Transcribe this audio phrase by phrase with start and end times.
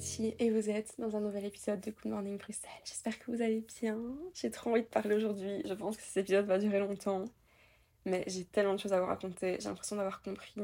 [0.00, 2.70] Et vous êtes dans un nouvel épisode de Good Morning Bruxelles.
[2.84, 3.98] J'espère que vous allez bien.
[4.32, 5.60] J'ai trop envie de parler aujourd'hui.
[5.64, 7.24] Je pense que cet épisode va durer longtemps.
[8.04, 9.56] Mais j'ai tellement de choses à vous raconter.
[9.58, 10.54] J'ai l'impression d'avoir compris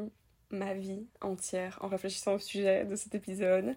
[0.50, 3.77] ma vie entière en réfléchissant au sujet de cet épisode.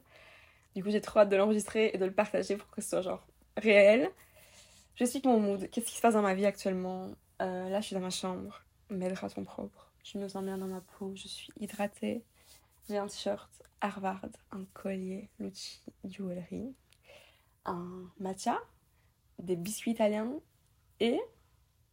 [0.76, 3.02] Du coup, j'ai trop hâte de l'enregistrer et de le partager pour que ce soit
[3.02, 3.26] genre
[3.58, 4.12] réel.
[4.94, 5.68] Je suis mon mood.
[5.72, 7.10] Qu'est-ce qui se passe dans ma vie actuellement?
[7.42, 8.64] Euh, Là, je suis dans ma chambre.
[8.92, 9.92] Mes draps sont propres.
[10.04, 11.14] Je me sens bien dans ma peau.
[11.16, 12.24] Je suis hydratée.
[12.90, 13.50] J'ai un t-shirt
[13.82, 16.74] Harvard, un collier Lucci Jewelry,
[17.66, 18.58] un matcha,
[19.40, 20.40] des biscuits italiens
[21.02, 21.20] et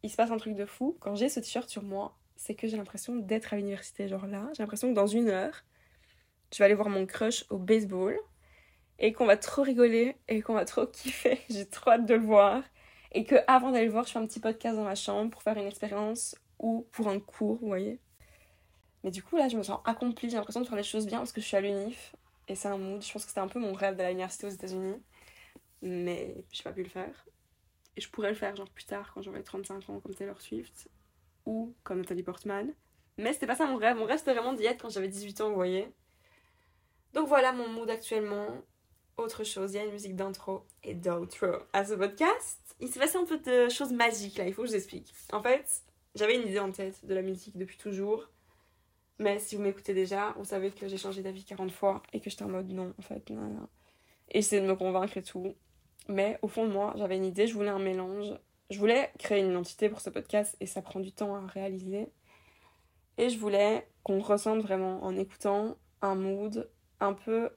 [0.04, 0.96] il se passe un truc de fou.
[1.00, 4.06] Quand j'ai ce t-shirt sur moi, c'est que j'ai l'impression d'être à l'université.
[4.06, 5.64] Genre là, j'ai l'impression que dans une heure,
[6.52, 8.16] je vais aller voir mon crush au baseball
[9.00, 11.40] et qu'on va trop rigoler et qu'on va trop kiffer.
[11.50, 12.62] J'ai trop hâte de le voir.
[13.10, 15.42] Et que avant d'aller le voir, je fais un petit podcast dans ma chambre pour
[15.42, 18.00] faire une expérience ou pour un cours, vous voyez.
[19.04, 21.18] Mais du coup, là, je me sens accomplie, j'ai l'impression de faire les choses bien
[21.18, 22.16] parce que je suis à l'UNIF
[22.48, 23.02] et c'est un mood.
[23.02, 24.96] Je pense que c'était un peu mon rêve d'aller à l'université aux États-Unis,
[25.82, 27.26] mais j'ai pas pu le faire.
[27.96, 30.88] Et je pourrais le faire, genre plus tard, quand j'aurai 35 ans, comme Taylor Swift
[31.44, 32.72] ou comme Nathalie Portman.
[33.18, 33.96] Mais c'était pas ça mon rêve.
[33.96, 35.92] Mon rêve, c'était vraiment d'y être quand j'avais 18 ans, vous voyez.
[37.12, 38.48] Donc voilà mon mood actuellement.
[39.16, 42.74] Autre chose, il y a une musique d'intro et d'outro à ce podcast.
[42.80, 45.14] Il s'est passé un peu de choses magiques là, il faut que je vous explique.
[45.32, 45.84] En fait,
[46.16, 48.28] j'avais une idée en tête de la musique depuis toujours.
[49.18, 52.30] Mais si vous m'écoutez déjà, vous savez que j'ai changé d'avis 40 fois et que
[52.30, 53.68] j'étais en mode non, en fait, non.
[54.30, 55.54] Et de me convaincre et tout.
[56.08, 58.34] Mais au fond de moi, j'avais une idée, je voulais un mélange.
[58.70, 62.08] Je voulais créer une identité pour ce podcast et ça prend du temps à réaliser.
[63.18, 66.68] Et je voulais qu'on ressente vraiment en écoutant un mood
[67.00, 67.50] un peu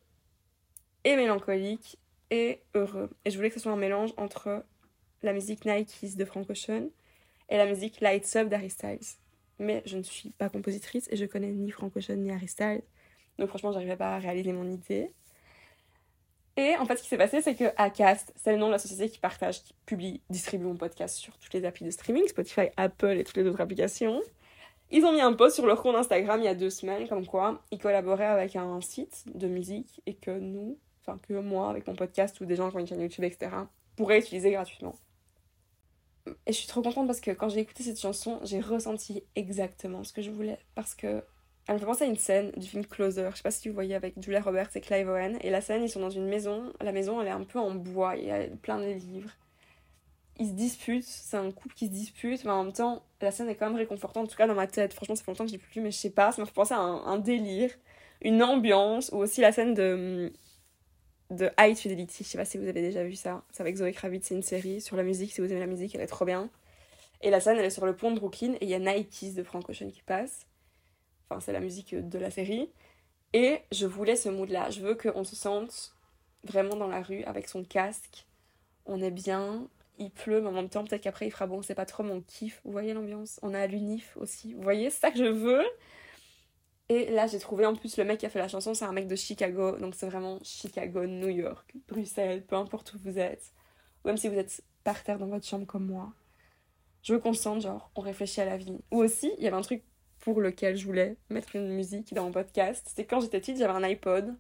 [1.04, 1.98] et mélancolique
[2.30, 3.10] et heureux.
[3.26, 4.64] Et je voulais que ce soit un mélange entre
[5.24, 6.90] la musique Nike's de Frank Ocean
[7.50, 9.18] et la musique Lights Up d'Harry Styles
[9.60, 12.48] mais je ne suis pas compositrice et je connais ni Frank Ocean ni Harry.
[13.38, 15.12] Donc franchement, j'arrivais pas à réaliser mon idée.
[16.58, 18.80] Et en fait, ce qui s'est passé, c'est que Acast, c'est le nom de la
[18.80, 22.70] société qui partage, qui publie, distribue mon podcast sur toutes les applis de streaming, Spotify,
[22.78, 24.22] Apple et toutes les autres applications.
[24.90, 27.28] Ils ont mis un post sur leur compte Instagram il y a deux semaines, comme
[27.28, 31.86] quoi ils collaboraient avec un site de musique et que nous, enfin que moi, avec
[31.86, 33.52] mon podcast ou des gens qui ont une chaîne YouTube, etc.,
[33.96, 34.96] pourraient utiliser gratuitement.
[36.46, 40.04] Et je suis trop contente parce que quand j'ai écouté cette chanson, j'ai ressenti exactement
[40.04, 40.60] ce que je voulais.
[40.76, 41.24] Parce que
[41.68, 43.30] elle me fait penser à une scène du film Closer.
[43.32, 45.38] Je sais pas si vous voyez avec Julia Roberts et Clive Owen.
[45.42, 46.72] Et la scène, ils sont dans une maison.
[46.80, 48.16] La maison, elle est un peu en bois.
[48.16, 49.32] Il y a plein de livres.
[50.40, 51.04] Ils se disputent.
[51.04, 52.46] C'est un couple qui se dispute.
[52.46, 54.26] Mais en même temps, la scène est quand même réconfortante.
[54.26, 54.94] En tout cas, dans ma tête.
[54.94, 56.32] Franchement, ça fait longtemps que je l'ai plus mais je sais pas.
[56.32, 57.72] Ça m'a fait penser à un délire.
[58.22, 59.10] Une ambiance.
[59.12, 60.32] Ou aussi la scène de
[61.30, 62.24] de High Fidelity.
[62.24, 63.44] Je sais pas si vous avez déjà vu ça.
[63.52, 65.34] C'est avec Zoé Kravitz, c'est une série sur la musique.
[65.34, 66.50] Si vous aimez la musique, elle est trop bien.
[67.22, 69.34] Et la scène, elle est sur le pont de Brooklyn et il y a Nike's
[69.34, 70.46] de Frank Ocean qui passe.
[71.30, 72.70] Enfin, c'est la musique de la série.
[73.34, 74.70] Et je voulais ce mood-là.
[74.70, 75.96] Je veux qu'on se sente
[76.44, 78.26] vraiment dans la rue avec son casque.
[78.86, 79.68] On est bien.
[80.00, 81.62] Il pleut, mais en même temps, peut-être qu'après il fera bon.
[81.62, 82.62] C'est pas trop mon kiff.
[82.64, 83.40] Vous voyez l'ambiance?
[83.42, 84.54] On est à l'unif aussi.
[84.54, 85.66] Vous voyez, ça que je veux?
[86.90, 88.94] Et là, j'ai trouvé en plus le mec qui a fait la chanson, c'est un
[88.94, 89.78] mec de Chicago.
[89.78, 93.52] Donc c'est vraiment Chicago, New York, Bruxelles, peu importe où vous êtes.
[94.06, 96.14] Même si vous êtes par terre dans votre chambre comme moi.
[97.04, 98.80] Je veux qu'on sente, genre, on réfléchit à la vie.
[98.92, 99.84] Ou aussi, il y avait un truc
[100.20, 102.86] pour lequel je voulais mettre une musique dans mon podcast.
[102.88, 104.36] C'était quand j'étais petite, j'avais un iPod.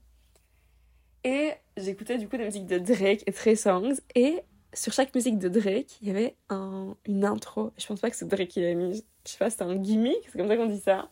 [1.23, 3.95] Et j'écoutais du coup des musiques de Drake et Trey Songs.
[4.15, 4.41] Et
[4.73, 7.71] sur chaque musique de Drake, il y avait un, une intro.
[7.77, 9.03] Je pense pas que c'est Drake qui l'a mis.
[9.25, 11.09] Je sais pas, c'était un gimmick, c'est comme ça qu'on dit ça.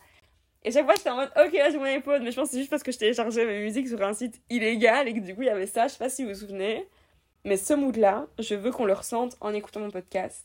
[0.66, 2.54] Et chaque fois, j'étais en mode, ok, là j'ai mon iPod, mais je pense que
[2.54, 5.32] c'est juste parce que je téléchargeais mes musiques sur un site illégal et que du
[5.32, 5.86] coup, il y avait ça.
[5.86, 6.88] Je sais pas si vous vous souvenez.
[7.44, 10.44] Mais ce mood-là, je veux qu'on le ressente en écoutant mon podcast.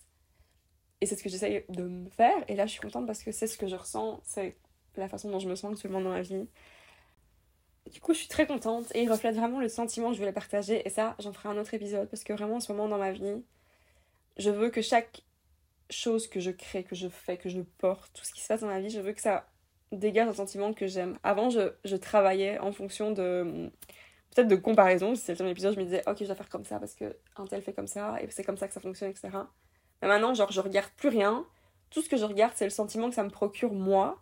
[1.01, 2.37] Et c'est ce que j'essaye de me faire.
[2.47, 4.21] Et là, je suis contente parce que c'est ce que je ressens.
[4.23, 4.57] C'est
[4.95, 6.47] la façon dont je me sens actuellement dans ma vie.
[7.91, 10.31] Du coup, je suis très contente et il reflète vraiment le sentiment que je voulais
[10.31, 10.85] partager.
[10.85, 13.11] Et ça, j'en ferai un autre épisode parce que vraiment, en ce moment dans ma
[13.11, 13.41] vie,
[14.37, 15.23] je veux que chaque
[15.89, 18.61] chose que je crée, que je fais, que je porte, tout ce qui se passe
[18.61, 19.50] dans ma vie, je veux que ça
[19.91, 21.17] dégage un sentiment que j'aime.
[21.23, 23.69] Avant, je, travaillais en fonction de.
[24.33, 25.15] Peut-être de comparaison.
[25.15, 27.15] Si c'était un épisode, je me disais, ok, je dois faire comme ça parce que
[27.35, 29.29] un tel fait comme ça et c'est comme ça que ça fonctionne, etc.
[30.01, 31.45] Mais maintenant, genre, je regarde plus rien.
[31.89, 34.21] Tout ce que je regarde, c'est le sentiment que ça me procure moi.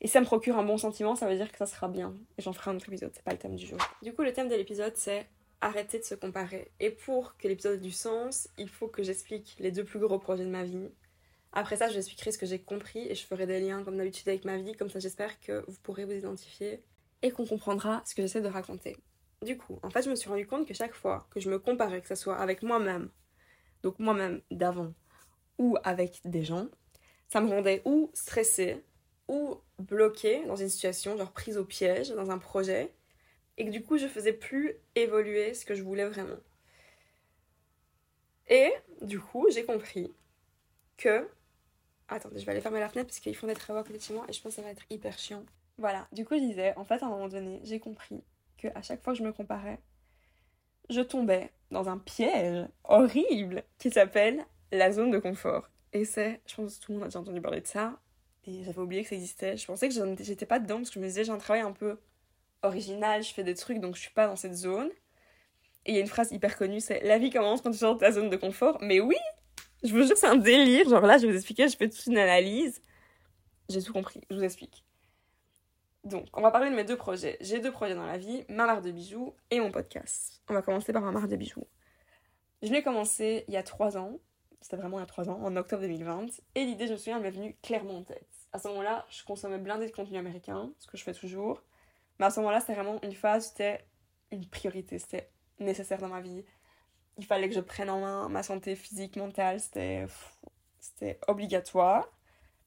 [0.00, 2.12] Et ça me procure un bon sentiment, ça veut dire que ça sera bien.
[2.36, 3.78] Et j'en ferai un autre épisode, c'est pas le thème du jour.
[4.02, 5.28] Du coup, le thème de l'épisode, c'est
[5.60, 6.72] arrêter de se comparer.
[6.80, 10.18] Et pour que l'épisode ait du sens, il faut que j'explique les deux plus gros
[10.18, 10.88] projets de ma vie
[11.52, 14.28] après ça, je expliquerai ce que j'ai compris et je ferai des liens comme d'habitude
[14.28, 16.82] avec ma vie, comme ça j'espère que vous pourrez vous identifier
[17.22, 18.96] et qu'on comprendra ce que j'essaie de raconter.
[19.42, 21.58] Du coup, en fait, je me suis rendu compte que chaque fois que je me
[21.58, 23.10] comparais, que ce soit avec moi-même,
[23.82, 24.92] donc moi-même d'avant,
[25.58, 26.68] ou avec des gens,
[27.28, 28.84] ça me rendait ou stressée,
[29.28, 32.92] ou bloquée dans une situation, genre prise au piège, dans un projet,
[33.58, 36.38] et que du coup je faisais plus évoluer ce que je voulais vraiment.
[38.48, 40.12] Et du coup, j'ai compris
[40.96, 41.28] que.
[42.14, 44.24] Attendez, je vais aller fermer la fenêtre parce qu'ils font des travaux à de moi
[44.28, 45.44] et je pense que ça va être hyper chiant.
[45.78, 48.22] Voilà, du coup, je disais, en fait, à un moment donné, j'ai compris
[48.58, 49.80] que à chaque fois que je me comparais,
[50.90, 55.70] je tombais dans un piège horrible qui s'appelle la zone de confort.
[55.92, 57.98] Et c'est, je pense que tout le monde a déjà entendu parler de ça,
[58.44, 59.56] et j'avais oublié que ça existait.
[59.56, 61.72] Je pensais que j'étais pas dedans parce que je me disais, j'ai un travail un
[61.72, 61.98] peu
[62.62, 64.90] original, je fais des trucs donc je suis pas dans cette zone.
[65.84, 67.94] Et il y a une phrase hyper connue, c'est La vie commence quand tu sors
[67.94, 68.78] de ta zone de confort.
[68.80, 69.16] Mais oui,
[69.82, 70.88] je vous jure, c'est un délire.
[70.88, 72.80] Genre là, je vais vous expliquer, je fais toute une analyse.
[73.68, 74.84] J'ai tout compris, je vous explique.
[76.04, 77.36] Donc, on va parler de mes deux projets.
[77.40, 80.42] J'ai deux projets dans la vie, ma marque de bijoux et mon podcast.
[80.48, 81.66] On va commencer par ma marque de bijoux.
[82.62, 84.18] Je l'ai commencé il y a trois ans,
[84.60, 87.20] c'était vraiment il y a trois ans, en octobre 2020, et l'idée, je me souviens,
[87.20, 88.26] m'est venue clairement en tête.
[88.52, 91.62] À ce moment-là, je consommais blindé de contenu américain, ce que je fais toujours,
[92.18, 93.84] mais à ce moment-là, c'était vraiment une phase, c'était
[94.30, 96.44] une priorité, c'était nécessaire dans ma vie.
[97.18, 100.06] Il fallait que je prenne en main ma santé physique, mentale, c'était,
[101.28, 102.08] obligatoire.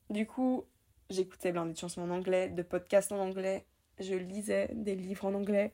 [0.10, 0.66] Du coup,
[1.10, 3.66] j'écoutais plein de chansons en anglais, de podcasts en anglais,
[4.00, 5.72] je lisais des livres en anglais.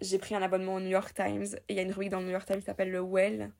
[0.00, 2.20] J'ai pris un abonnement au New York Times et il y a une rubrique dans
[2.20, 3.50] le New York Times qui s'appelle le Well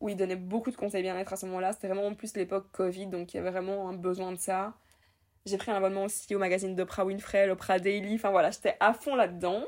[0.00, 1.72] où il donnait beaucoup de conseils bien-être à ce moment-là.
[1.72, 4.74] C'était vraiment en plus l'époque Covid donc il y avait vraiment un besoin de ça.
[5.46, 8.14] J'ai pris un abonnement aussi au magazine d'Oprah Winfrey, l'Oprah Daily.
[8.14, 9.64] Enfin voilà, j'étais à fond là-dedans.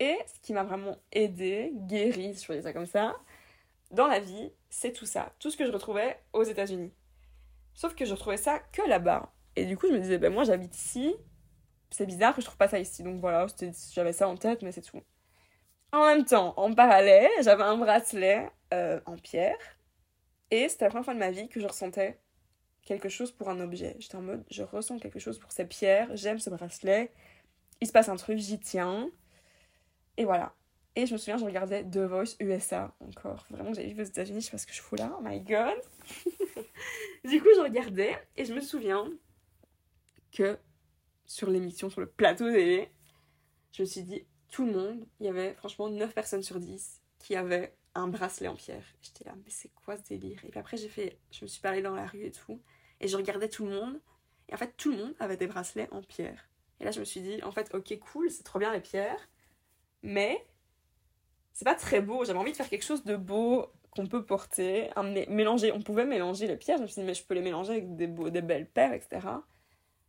[0.00, 3.14] Et ce qui m'a vraiment aidé, guéri, si je peux dire ça comme ça,
[3.92, 5.32] dans la vie, c'est tout ça.
[5.38, 6.92] Tout ce que je retrouvais aux États-Unis.
[7.74, 9.32] Sauf que je retrouvais ça que là-bas.
[9.56, 11.14] Et du coup, je me disais, ben moi j'habite ici,
[11.90, 13.02] c'est bizarre que je trouve pas ça ici.
[13.02, 13.46] Donc voilà,
[13.92, 15.02] j'avais ça en tête, mais c'est tout.
[15.92, 19.58] En même temps, en parallèle, j'avais un bracelet euh, en pierre.
[20.50, 22.18] Et c'était la première fois de ma vie que je ressentais
[22.84, 23.96] quelque chose pour un objet.
[23.98, 27.12] J'étais en mode, je ressens quelque chose pour ces pierres, j'aime ce bracelet,
[27.80, 29.10] il se passe un truc, j'y tiens.
[30.16, 30.54] Et voilà.
[30.94, 33.46] Et je me souviens, je regardais The Voice USA encore.
[33.50, 35.40] Vraiment, j'avais vu aux États-Unis, je sais pas ce que je fous là, oh my
[35.40, 35.78] god.
[37.24, 39.10] du coup, je regardais et je me souviens
[40.32, 40.58] que
[41.24, 42.90] sur l'émission, sur le plateau télé,
[43.72, 47.00] je me suis dit, tout le monde, il y avait franchement 9 personnes sur 10
[47.18, 48.84] qui avaient un bracelet en pierre.
[49.00, 50.44] J'étais là, mais c'est quoi ce délire?
[50.44, 52.60] Et puis après, j'ai fait, je me suis parlé dans la rue et tout,
[53.00, 54.00] et je regardais tout le monde,
[54.48, 56.48] et en fait, tout le monde avait des bracelets en pierre.
[56.80, 59.28] Et là, je me suis dit, en fait, ok, cool, c'est trop bien les pierres,
[60.02, 60.44] mais
[61.52, 62.24] c'est pas très beau.
[62.24, 64.90] J'avais envie de faire quelque chose de beau qu'on peut porter,
[65.28, 65.72] mélanger.
[65.72, 66.78] On pouvait mélanger les pierres.
[66.78, 69.26] Je me suis dit, mais je peux les mélanger avec des, des belles paires, etc.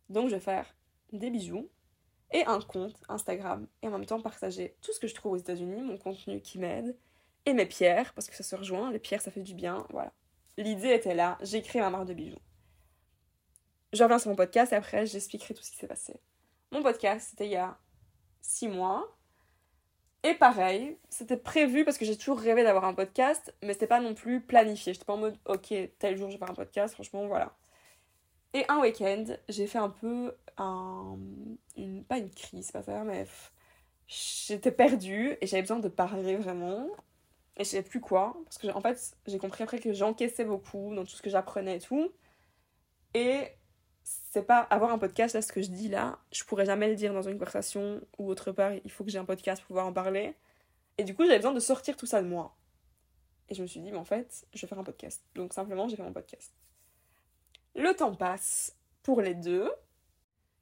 [0.08, 0.74] Donc, je vais faire
[1.12, 1.68] des bijoux
[2.32, 5.36] et un compte Instagram et en même temps partager tout ce que je trouve aux
[5.36, 6.96] États-Unis, mon contenu qui m'aide
[7.46, 8.90] et mes pierres parce que ça se rejoint.
[8.90, 9.86] Les pierres, ça fait du bien.
[9.90, 10.12] Voilà.
[10.56, 11.38] L'idée était là.
[11.42, 12.38] J'ai créé ma marque de bijoux.
[13.92, 16.16] Je reviens sur mon podcast et après, j'expliquerai tout ce qui s'est passé.
[16.72, 17.78] Mon podcast, c'était il y a
[18.40, 19.16] six mois.
[20.24, 24.00] Et pareil, c'était prévu parce que j'ai toujours rêvé d'avoir un podcast, mais c'était pas
[24.00, 24.94] non plus planifié.
[24.94, 27.54] J'étais pas en mode, ok, tel jour je vais faire un podcast, franchement, voilà.
[28.54, 31.18] Et un week-end, j'ai fait un peu un.
[32.08, 33.26] Pas une crise, pas ça, mais.
[34.06, 36.88] J'étais perdue et j'avais besoin de parler vraiment.
[37.56, 38.36] Et je savais plus quoi.
[38.44, 41.76] Parce que, en fait, j'ai compris après que j'encaissais beaucoup dans tout ce que j'apprenais
[41.76, 42.10] et tout.
[43.14, 43.48] Et
[44.04, 46.94] c'est pas avoir un podcast, là, ce que je dis là, je pourrais jamais le
[46.94, 48.72] dire dans une conversation ou autre part.
[48.84, 50.34] Il faut que j'ai un podcast pour pouvoir en parler.
[50.98, 52.54] Et du coup, j'avais besoin de sortir tout ça de moi.
[53.48, 55.24] Et je me suis dit, mais en fait, je vais faire un podcast.
[55.34, 56.52] Donc, simplement, j'ai fait mon podcast.
[57.74, 59.70] Le temps passe pour les deux.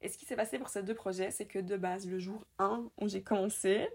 [0.01, 2.45] Et ce qui s'est passé pour ces deux projets, c'est que de base, le jour
[2.59, 3.89] 1 où j'ai commencé,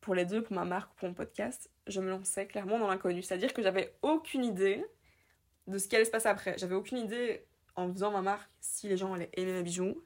[0.00, 3.22] pour les deux, pour ma marque, pour mon podcast, je me lançais clairement dans l'inconnu.
[3.22, 4.84] C'est-à-dire que j'avais aucune idée
[5.66, 6.56] de ce qui allait se passer après.
[6.58, 10.02] J'avais aucune idée en faisant ma marque si les gens allaient aimer mes bijoux.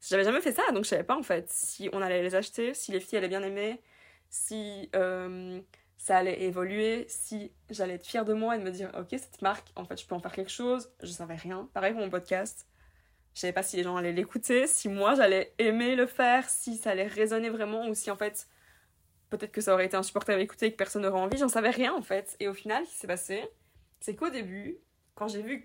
[0.00, 2.74] J'avais jamais fait ça, donc je savais pas en fait si on allait les acheter,
[2.74, 3.82] si les filles allaient bien aimer,
[4.28, 5.60] si euh,
[5.96, 9.42] ça allait évoluer, si j'allais être fière de moi et de me dire, ok, cette
[9.42, 10.92] marque, en fait, je peux en faire quelque chose.
[11.02, 11.68] Je savais rien.
[11.72, 12.68] Pareil pour mon podcast.
[13.34, 16.76] Je savais pas si les gens allaient l'écouter, si moi j'allais aimer le faire, si
[16.76, 18.48] ça allait résonner vraiment ou si en fait,
[19.30, 21.36] peut-être que ça aurait été insupportable à écouter et que personne n'aurait envie.
[21.36, 22.36] J'en savais rien en fait.
[22.40, 23.44] Et au final, ce qui s'est passé,
[24.00, 24.78] c'est qu'au début,
[25.14, 25.64] quand j'ai vu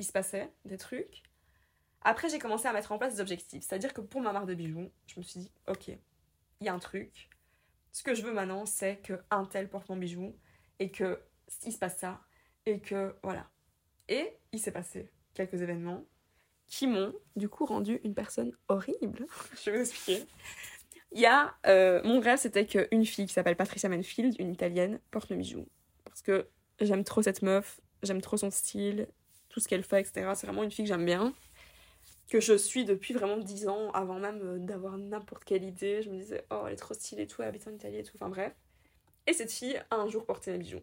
[0.00, 1.22] qu'il se passait des trucs,
[2.00, 3.64] après j'ai commencé à mettre en place des objectifs.
[3.64, 6.74] C'est-à-dire que pour ma marque de bijoux, je me suis dit, ok, il y a
[6.74, 7.28] un truc,
[7.92, 10.34] ce que je veux maintenant, c'est que un tel porte mon bijou
[10.78, 11.20] et que
[11.66, 12.22] il se passe ça
[12.64, 13.50] et que voilà.
[14.08, 16.04] Et il s'est passé quelques événements
[16.66, 19.26] qui m'ont du coup rendu une personne horrible.
[19.62, 20.24] je vais vous expliquer.
[21.12, 25.00] Il y a euh, mon rêve, c'était qu'une fille qui s'appelle Patricia Manfield, une italienne,
[25.10, 25.66] porte le bijou
[26.04, 26.48] parce que
[26.80, 29.08] j'aime trop cette meuf, j'aime trop son style,
[29.50, 30.32] tout ce qu'elle fait, etc.
[30.34, 31.34] C'est vraiment une fille que j'aime bien.
[32.28, 36.00] que je suis depuis vraiment 10 ans, avant même euh, d'avoir n'importe quelle idée.
[36.02, 38.02] Je me disais, oh, elle est trop stylée et tout, elle habite en Italie et
[38.02, 38.54] tout, enfin bref.
[39.26, 40.80] Et cette fille a un jour porté mes bijoux.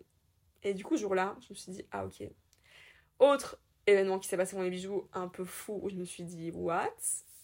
[0.63, 2.27] Et du coup, ce jour-là, je me suis dit, ah ok.
[3.19, 6.23] Autre événement qui s'est passé pour mes bijoux un peu fou, où je me suis
[6.23, 6.93] dit, what?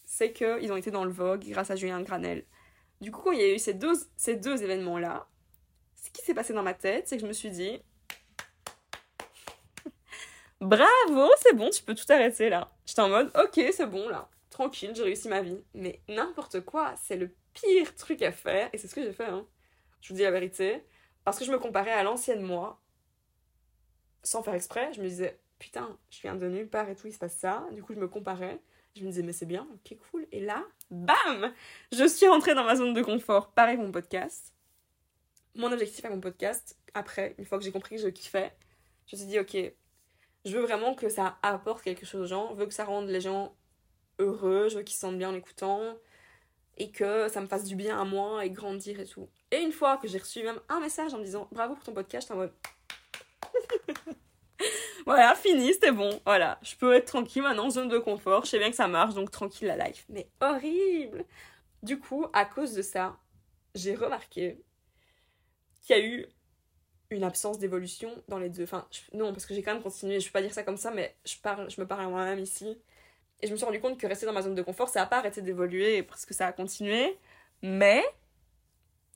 [0.05, 2.45] C'est qu'ils ont été dans le Vogue grâce à Julien Granel.
[3.01, 5.27] Du coup, quand il y a eu ces deux, ces deux événements-là,
[5.95, 7.81] ce qui s'est passé dans ma tête, c'est que je me suis dit,
[10.63, 12.71] bravo, c'est bon, tu peux tout arrêter là.
[12.85, 15.63] J'étais en mode, ok, c'est bon là, tranquille, j'ai réussi ma vie.
[15.73, 19.25] Mais n'importe quoi, c'est le pire truc à faire, et c'est ce que j'ai fait,
[19.25, 19.45] hein.
[20.01, 20.83] Je vous dis la vérité.
[21.23, 22.81] Parce que je me comparais à l'ancienne moi,
[24.23, 27.13] sans faire exprès, je me disais, putain, je viens de nulle part et tout, il
[27.13, 27.65] se passe ça.
[27.71, 28.59] Du coup, je me comparais.
[28.95, 30.27] Je me disais, mais c'est bien, ok, cool.
[30.31, 31.53] Et là, bam
[31.91, 33.51] Je suis rentrée dans ma zone de confort.
[33.51, 34.53] Pareil, mon podcast.
[35.55, 38.53] Mon objectif avec mon podcast, après, une fois que j'ai compris que je kiffais,
[39.07, 39.73] je me suis dit, ok,
[40.45, 43.07] je veux vraiment que ça apporte quelque chose aux gens, je veux que ça rende
[43.07, 43.55] les gens
[44.19, 45.81] heureux, je veux qu'ils se sentent bien en écoutant
[46.77, 49.29] et que ça me fasse du bien à moi et grandir et tout.
[49.51, 51.93] Et une fois que j'ai reçu même un message en me disant bravo pour ton
[51.93, 52.53] podcast, j'étais en mode
[55.05, 56.19] voilà, fini, c'était bon.
[56.25, 58.45] Voilà, je peux être tranquille maintenant, zone de confort.
[58.45, 60.05] Je sais bien que ça marche, donc tranquille la life.
[60.09, 61.25] Mais horrible
[61.83, 63.17] Du coup, à cause de ça,
[63.75, 64.63] j'ai remarqué
[65.81, 66.25] qu'il y a eu
[67.15, 68.63] une absence d'évolution dans les deux.
[68.63, 70.19] Enfin, non, parce que j'ai quand même continué.
[70.19, 72.39] Je peux pas dire ça comme ça, mais je, parle, je me parle à moi-même
[72.39, 72.77] ici.
[73.41, 75.05] Et je me suis rendu compte que rester dans ma zone de confort, ça n'a
[75.05, 77.17] pas arrêté d'évoluer parce que ça a continué.
[77.61, 78.03] Mais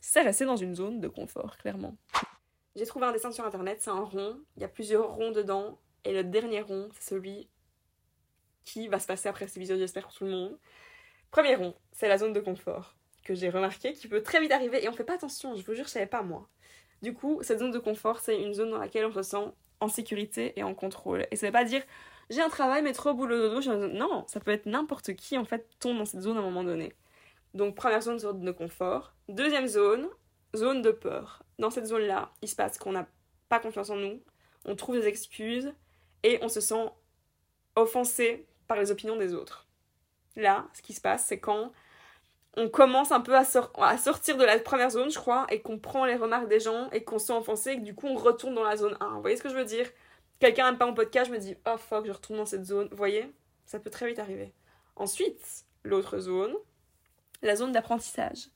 [0.01, 1.95] c'est resté dans une zone de confort, clairement.
[2.75, 4.39] J'ai trouvé un dessin sur internet, c'est un rond.
[4.55, 5.79] Il y a plusieurs ronds dedans.
[6.03, 7.49] Et le dernier rond, c'est celui
[8.63, 10.57] qui va se passer après cet épisode, j'espère, pour tout le monde.
[11.31, 14.83] Premier rond, c'est la zone de confort que j'ai remarqué qui peut très vite arriver
[14.83, 16.47] et on fait pas attention, je vous jure, je savais pas moi.
[17.01, 19.87] Du coup, cette zone de confort, c'est une zone dans laquelle on se sent en
[19.87, 21.27] sécurité et en contrôle.
[21.31, 21.83] Et ça veut pas dire
[22.29, 23.87] j'ai un travail mais trop boulot dodo.
[23.89, 26.63] Non, ça peut être n'importe qui en fait tombe dans cette zone à un moment
[26.63, 26.93] donné.
[27.53, 29.13] Donc première zone, zone de confort.
[29.29, 30.09] Deuxième zone,
[30.55, 31.43] zone de peur.
[31.59, 33.07] Dans cette zone-là, il se passe qu'on n'a
[33.49, 34.21] pas confiance en nous,
[34.65, 35.73] on trouve des excuses
[36.23, 36.89] et on se sent
[37.75, 39.65] offensé par les opinions des autres.
[40.35, 41.71] Là, ce qui se passe, c'est quand
[42.57, 46.05] on commence un peu à, sortir de la première zone, je crois, et qu'on prend
[46.05, 48.55] les remarques des gens et qu'on se sent offensé et que du coup on retourne
[48.55, 49.13] dans la zone 1.
[49.13, 49.87] Vous voyez ce que je veux dire?
[50.39, 52.87] Quelqu'un n'aime pas mon podcast, je me dis oh fuck, je retourne dans cette zone.
[52.89, 53.31] Vous voyez?
[53.67, 54.55] Ça peut très vite arriver.
[54.95, 56.55] Ensuite, l'autre zone,
[57.43, 58.47] la zone d'apprentissage.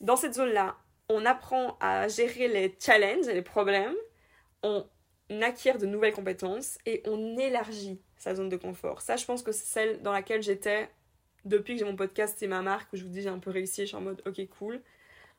[0.00, 0.76] Dans cette zone-là,
[1.08, 3.96] on apprend à gérer les challenges et les problèmes,
[4.62, 4.86] on
[5.40, 9.00] acquiert de nouvelles compétences et on élargit sa zone de confort.
[9.00, 10.90] Ça, je pense que c'est celle dans laquelle j'étais
[11.44, 13.50] depuis que j'ai mon podcast, c'est ma marque, où je vous dis j'ai un peu
[13.50, 14.80] réussi, je suis en mode ok cool.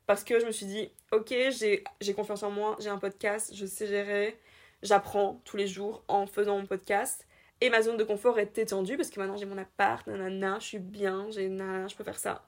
[0.08, 3.65] Parce que je me suis dit, ok, j'ai confiance en moi, j'ai un podcast, je
[3.65, 4.39] sais gérer,
[4.82, 7.27] j'apprends tous les jours en faisant mon podcast.
[7.62, 10.65] Et ma zone de confort est étendue parce que maintenant j'ai mon appart, nanana, je
[10.65, 12.48] suis bien, j'ai je peux faire ça.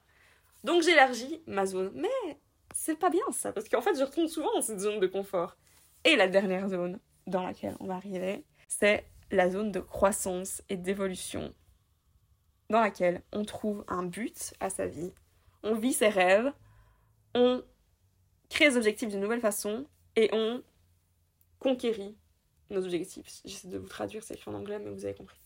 [0.63, 1.91] Donc j'élargis ma zone.
[1.93, 2.39] Mais
[2.73, 5.57] c'est pas bien ça, parce qu'en fait je retourne souvent dans cette zone de confort.
[6.03, 10.77] Et la dernière zone dans laquelle on va arriver, c'est la zone de croissance et
[10.77, 11.53] d'évolution
[12.71, 15.13] dans laquelle on trouve un but à sa vie,
[15.63, 16.51] on vit ses rêves,
[17.35, 17.63] on
[18.49, 19.85] crée des objectifs d'une nouvelle façon
[20.15, 20.63] et on
[21.59, 22.17] conquérit
[22.69, 23.41] nos objectifs.
[23.45, 25.39] J'essaie de vous traduire, c'est écrit en anglais, mais vous avez compris.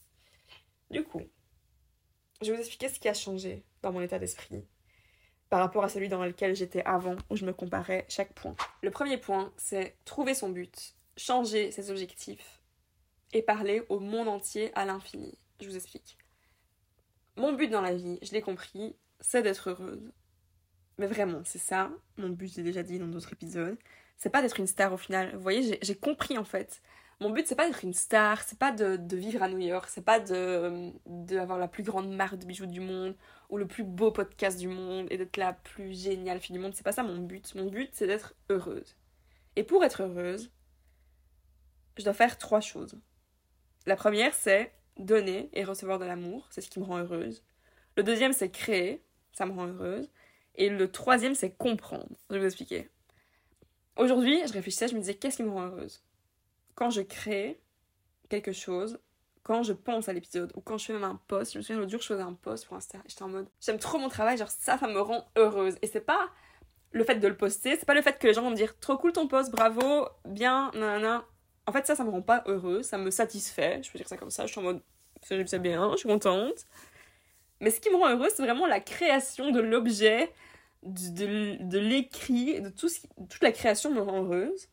[0.92, 1.24] Du coup,
[2.42, 4.66] je vais vous expliquer ce qui a changé dans mon état d'esprit
[5.50, 8.56] par rapport à celui dans lequel j'étais avant, où je me comparais chaque point.
[8.82, 12.62] Le premier point, c'est trouver son but, changer ses objectifs
[13.34, 15.38] et parler au monde entier à l'infini.
[15.62, 16.18] Je vous explique.
[17.38, 20.12] Mon but dans la vie, je l'ai compris, c'est d'être heureuse.
[20.98, 21.92] Mais vraiment, c'est ça.
[22.18, 23.78] Mon but, j'ai déjà dit dans d'autres épisodes.
[24.18, 25.36] C'est pas d'être une star au final.
[25.36, 26.82] Vous voyez, j'ai compris en fait.
[27.20, 30.04] Mon but, c'est pas d'être une star, c'est pas de, vivre à New York, c'est
[30.04, 30.92] pas de
[31.30, 33.16] la plus grande marque de bijoux du monde
[33.50, 36.74] ou le plus beau podcast du monde et d'être la plus géniale fille du monde.
[36.76, 37.56] C'est pas ça mon but.
[37.56, 38.96] Mon but, c'est d'être heureuse.
[39.56, 40.52] Et pour être heureuse,
[41.98, 43.00] je dois faire trois choses.
[43.86, 47.44] La première, c'est donner et recevoir de l'amour, c'est ce qui me rend heureuse.
[47.98, 50.10] Le deuxième, c'est créer, ça me rend heureuse.
[50.56, 52.16] Et le troisième, c'est comprendre.
[52.30, 52.90] Je vais vous expliquer.
[53.98, 56.04] Aujourd'hui, je réfléchissais, je me disais, qu'est-ce qui me rend heureuse?
[56.76, 57.62] Quand je crée
[58.30, 59.00] quelque chose,
[59.44, 61.78] quand je pense à l'épisode, ou quand je fais même un post, je me souviens
[61.78, 64.38] l'autre jour, je faisais un post pour Insta, j'étais en mode, j'aime trop mon travail,
[64.38, 65.76] genre ça, ça me rend heureuse.
[65.82, 66.32] Et c'est pas
[66.92, 68.78] le fait de le poster, c'est pas le fait que les gens vont me dire,
[68.80, 71.26] trop cool ton post, bravo, bien, nanana,
[71.68, 74.18] en fait, ça, ça me rend pas heureux, ça me satisfait, je peux dire ça
[74.18, 74.82] comme ça, je suis en mode,
[75.22, 76.66] c'est bien, je suis contente.
[77.62, 80.32] Mais ce qui me rend heureuse, c'est vraiment la création de l'objet,
[80.84, 84.68] de, de, l'écrit, de tout ce toute la création me rend heureuse.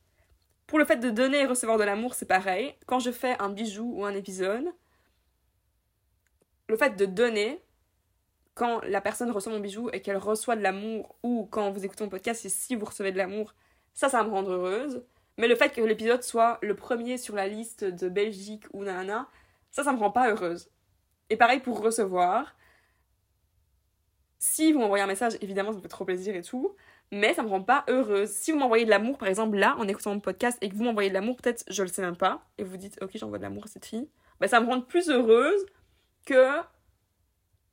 [0.66, 2.74] Pour le fait de donner et recevoir de l'amour, c'est pareil.
[2.86, 4.64] Quand je fais un bijou ou un épisode,
[6.68, 7.62] le fait de donner,
[8.54, 12.04] quand la personne reçoit mon bijou et qu'elle reçoit de l'amour, ou quand vous écoutez
[12.04, 13.54] mon podcast et si vous recevez de l'amour,
[13.94, 15.04] ça, ça va me rendre heureuse.
[15.38, 19.28] Mais le fait que l'épisode soit le premier sur la liste de Belgique ou nana,
[19.70, 20.70] ça, ça me rend pas heureuse.
[21.30, 22.54] Et pareil pour recevoir.
[24.38, 26.76] Si vous m'envoyez un message, évidemment, ça me fait trop plaisir et tout,
[27.10, 28.30] mais ça me rend pas heureuse.
[28.30, 30.84] Si vous m'envoyez de l'amour, par exemple, là, en écoutant mon podcast, et que vous
[30.84, 33.44] m'envoyez de l'amour, peut-être je le sais même pas, et vous dites, ok, j'envoie de
[33.44, 34.08] l'amour à cette fille,
[34.40, 35.64] bah, ça me rend plus heureuse
[36.26, 36.60] que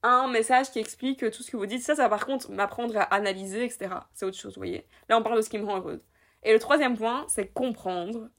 [0.03, 1.81] un message qui explique tout ce que vous dites.
[1.81, 3.95] Ça, ça va par contre m'apprendre à analyser, etc.
[4.13, 4.87] C'est autre chose, vous voyez.
[5.09, 6.01] Là, on parle de ce qui me rend heureuse.
[6.43, 8.29] Et le troisième point, c'est comprendre.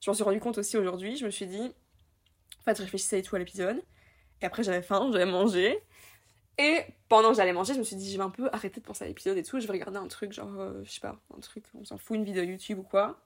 [0.00, 1.16] Je m'en suis rendu compte aussi aujourd'hui.
[1.16, 1.74] Je me suis dit,
[2.60, 3.82] en fait, je réfléchissais et tout à l'épisode.
[4.40, 5.78] Et après, j'avais faim, j'avais mangé.
[6.58, 8.84] Et pendant que j'allais manger, je me suis dit, je vais un peu arrêter de
[8.84, 9.60] penser à l'épisode et tout.
[9.60, 12.16] Je vais regarder un truc, genre, euh, je sais pas, un truc, on s'en fout,
[12.16, 13.20] une vidéo YouTube ou quoi.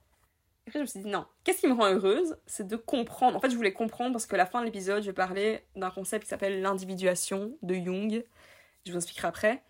[0.66, 2.36] Et après, je me suis dit, non, qu'est-ce qui me rend heureuse?
[2.46, 3.36] C'est de comprendre.
[3.36, 5.62] En fait, je voulais comprendre parce que à la fin de l'épisode, je vais parler
[5.76, 8.24] d'un concept qui s'appelle l'individuation de Jung.
[8.84, 9.62] Je vous expliquerai après.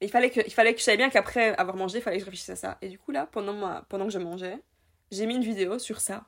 [0.00, 2.20] Il fallait que, il fallait que je savais bien qu'après avoir mangé, il fallait que
[2.20, 2.78] je réfléchisse à ça.
[2.82, 4.62] Et du coup, là, pendant, pendant que je mangeais,
[5.10, 6.26] j'ai mis une vidéo sur ça.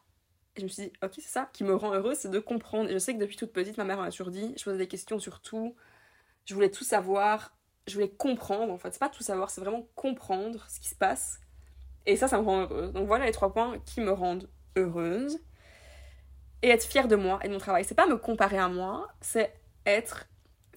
[0.56, 2.90] Et je me suis dit, ok, c'est ça qui me rend heureuse, c'est de comprendre.
[2.90, 4.88] Et je sais que depuis toute petite, ma mère m'a toujours dit, je posais des
[4.88, 5.76] questions sur tout.
[6.44, 7.56] Je voulais tout savoir.
[7.86, 8.92] Je voulais comprendre, en fait.
[8.92, 11.40] C'est pas tout savoir, c'est vraiment comprendre ce qui se passe.
[12.06, 12.92] Et ça, ça me rend heureuse.
[12.92, 15.38] Donc voilà les trois points qui me rendent heureuse.
[16.62, 17.84] Et être fière de moi et de mon travail.
[17.84, 19.54] C'est pas me comparer à moi, c'est
[19.86, 20.26] être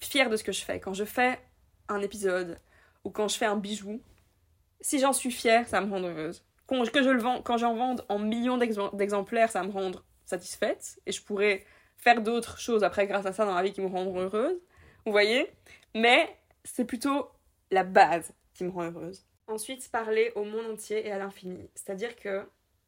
[0.00, 0.80] fière de ce que je fais.
[0.80, 1.40] Quand je fais
[1.88, 2.58] un épisode
[3.04, 4.00] ou quand je fais un bijou,
[4.80, 6.44] si j'en suis fière, ça me rend heureuse.
[6.66, 9.92] Quand, que je le vends, quand j'en vende en millions d'exemplaires, ça me rend
[10.24, 11.00] satisfaite.
[11.06, 11.64] Et je pourrais
[11.96, 14.60] faire d'autres choses après grâce à ça dans la vie qui me rendront heureuse.
[15.04, 15.50] Vous voyez?
[15.94, 17.30] Mais c'est plutôt
[17.70, 19.26] la base qui me rend heureuse.
[19.46, 21.68] Ensuite, parler au monde entier et à l'infini.
[21.74, 22.40] C'est-à-dire que,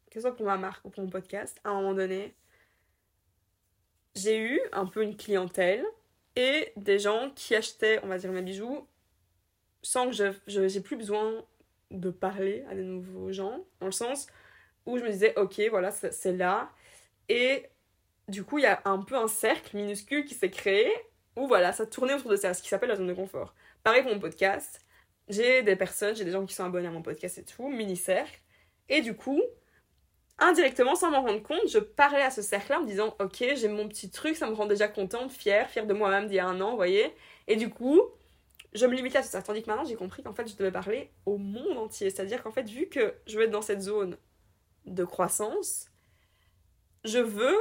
[0.09, 2.35] que ce soit pour ma marque ou pour mon podcast, à un moment donné,
[4.15, 5.85] j'ai eu un peu une clientèle
[6.35, 8.87] et des gens qui achetaient, on va dire, mes bijoux
[9.87, 11.45] sans que je, j'ai plus besoin
[11.91, 14.27] de parler à de nouveaux gens, dans le sens
[14.85, 16.69] où je me disais, ok, voilà, c'est là.
[17.29, 17.67] Et
[18.27, 20.91] du coup, il y a un peu un cercle minuscule qui s'est créé
[21.37, 23.53] où voilà, ça tournait autour de ça, ce qui s'appelle la zone de confort.
[23.83, 24.81] Pareil pour mon podcast,
[25.29, 28.41] j'ai des personnes, j'ai des gens qui sont abonnés à mon podcast et tout, mini-cercle.
[28.89, 29.41] Et du coup,
[30.37, 33.69] indirectement, sans m'en rendre compte, je parlais à ce cercle-là en me disant Ok, j'ai
[33.69, 36.45] mon petit truc, ça me rend déjà contente, fière, fière de moi-même d'il y a
[36.45, 37.13] un an, vous voyez.
[37.47, 38.01] Et du coup,
[38.77, 39.41] je me limitais à ça.
[39.41, 42.09] Tandis que maintenant, j'ai compris qu'en fait, je devais parler au monde entier.
[42.09, 44.17] C'est-à-dire qu'en fait, vu que je veux être dans cette zone
[44.85, 45.87] de croissance,
[47.03, 47.55] je veux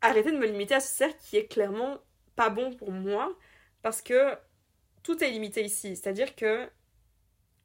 [0.00, 1.98] arrêter de me limiter à ce cercle qui est clairement
[2.36, 3.36] pas bon pour moi
[3.82, 4.36] parce que
[5.02, 5.96] tout est limité ici.
[5.96, 6.68] C'est-à-dire que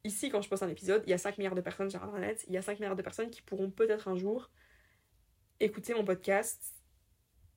[0.04, 2.44] ici, quand je poste un épisode, il y a 5 milliards de personnes sur Internet,
[2.48, 4.50] il y a 5 milliards de personnes qui pourront peut-être un jour
[5.60, 6.74] écouter mon podcast.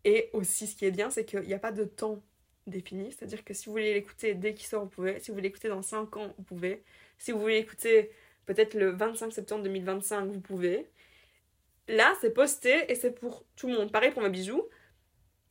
[0.03, 2.23] Et aussi, ce qui est bien, c'est qu'il n'y a pas de temps
[2.67, 3.11] défini.
[3.11, 5.19] C'est-à-dire que si vous voulez l'écouter dès qu'il sort, vous pouvez.
[5.19, 6.83] Si vous voulez l'écouter dans 5 ans, vous pouvez.
[7.17, 8.11] Si vous voulez l'écouter
[8.45, 10.89] peut-être le 25 septembre 2025, vous pouvez.
[11.87, 13.91] Là, c'est posté et c'est pour tout le monde.
[13.91, 14.63] Pareil pour mes bijoux.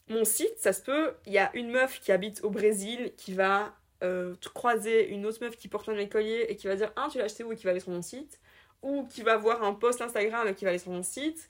[0.08, 3.32] Mon site, ça se peut, il y a une meuf qui habite au Brésil qui
[3.32, 6.74] va euh, croiser une autre meuf qui porte un de mes colliers et qui va
[6.74, 8.40] dire Ah, tu l'as acheté où et qui va aller sur mon site,
[8.82, 11.48] ou qui va voir un post Instagram et qui va aller sur mon site.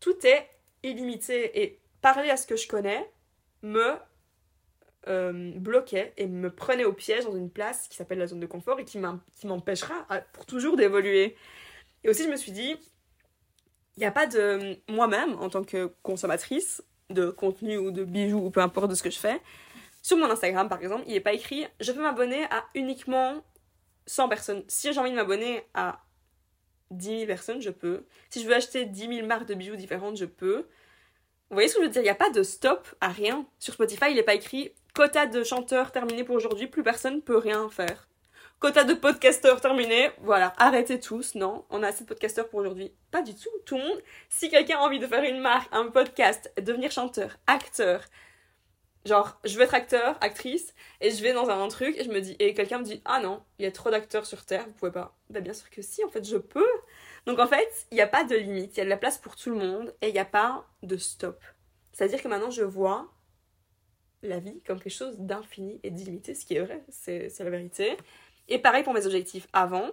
[0.00, 0.48] Tout est
[0.82, 3.10] illimité et parler à ce que je connais
[3.62, 3.96] me
[5.08, 8.46] euh, bloquait et me prenait au piège dans une place qui s'appelle la zone de
[8.46, 11.36] confort et qui m'empêchera pour toujours d'évoluer.
[12.04, 12.76] Et aussi, je me suis dit,
[13.96, 18.38] il n'y a pas de moi-même en tant que consommatrice, de contenu ou de bijoux
[18.38, 19.40] ou peu importe de ce que je fais.
[20.02, 23.44] Sur mon Instagram, par exemple, il n'est pas écrit je peux m'abonner à uniquement
[24.06, 24.64] 100 personnes.
[24.68, 26.00] Si j'ai envie de m'abonner à
[26.90, 28.06] 10 000 personnes, je peux.
[28.30, 30.66] Si je veux acheter 10 000 marques de bijoux différentes, je peux.
[31.50, 32.02] Vous voyez ce que je veux dire?
[32.02, 33.46] Il n'y a pas de stop à rien.
[33.58, 37.36] Sur Spotify, il n'est pas écrit quota de chanteurs terminé pour aujourd'hui, plus personne peut
[37.36, 38.08] rien faire.
[38.60, 42.92] Quota de podcasteurs terminé, voilà, arrêtez tous, non, on a assez de podcasteurs pour aujourd'hui.
[43.10, 44.02] Pas du tout, tout le monde.
[44.28, 48.02] Si quelqu'un a envie de faire une marque, un podcast, devenir chanteur, acteur,
[49.06, 52.20] genre, je veux être acteur, actrice, et je vais dans un, truc, et je me
[52.20, 54.74] dis, et quelqu'un me dit, ah non, il y a trop d'acteurs sur Terre, vous
[54.74, 55.16] pouvez pas.
[55.30, 56.70] Bah bien sûr que si, en fait, je peux.
[57.24, 59.16] Donc en fait, il n'y a pas de limite, il y a de la place
[59.16, 61.42] pour tout le monde, et il n'y a pas de stop.
[61.92, 63.10] C'est-à-dire que maintenant, je vois
[64.22, 67.96] la vie comme quelque chose d'infini et d'illimité, ce qui est vrai, c'est la vérité.
[68.48, 69.90] Et pareil pour mes objectifs avant.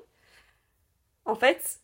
[1.25, 1.81] En fait,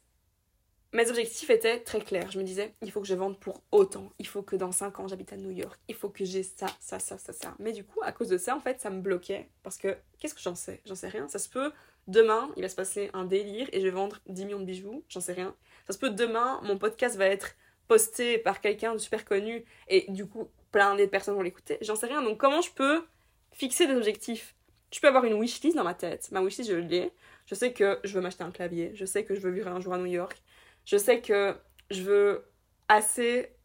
[0.93, 2.32] mes objectifs étaient très clairs.
[2.32, 4.12] Je me disais, il faut que je vende pour autant.
[4.19, 5.79] Il faut que dans 5 ans, j'habite à New York.
[5.88, 7.56] Il faut que j'ai ça, ça, ça, ça, ça.
[7.60, 9.49] Mais du coup, à cause de ça, en fait, ça me bloquait.
[9.63, 10.82] Parce que, qu'est-ce que j'en sais?
[10.86, 11.27] J'en sais rien.
[11.27, 11.71] Ça se peut,
[12.08, 15.03] demain, il va se passer un délire et je vais vendre 10 millions de bijoux.
[15.10, 15.56] J'en sais rien.
[15.88, 17.56] Ça se peut, demain, mon podcast va être
[17.88, 21.77] posté par quelqu'un de super connu et du coup plein de personnes vont l'écouter.
[21.79, 22.21] J'en sais rien.
[22.21, 23.05] Donc comment je peux
[23.53, 24.55] fixer des objectifs?
[24.91, 26.29] Je peux avoir une wishlist dans ma tête.
[26.31, 27.13] Ma wishlist, je l'ai.
[27.45, 28.91] Je sais que je veux m'acheter un clavier.
[28.93, 30.41] Je sais que je veux vivre un jour à New York.
[30.83, 31.55] Je sais que
[31.89, 32.43] je veux
[32.89, 33.55] assez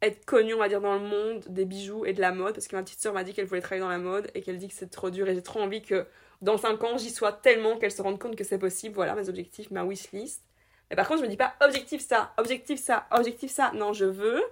[0.00, 2.54] être connue, on va dire, dans le monde des bijoux et de la mode.
[2.54, 4.58] Parce que ma petite soeur m'a dit qu'elle voulait travailler dans la mode et qu'elle
[4.58, 5.28] dit que c'est trop dur.
[5.28, 6.06] Et j'ai trop envie que
[6.40, 8.94] dans 5 ans, j'y sois tellement qu'elle se rende compte que c'est possible.
[8.94, 10.44] Voilà mes objectifs, ma wishlist.
[10.90, 13.72] Mais par contre, je me dis pas objectif ça, objectif ça, objectif ça.
[13.74, 14.42] Non, je veux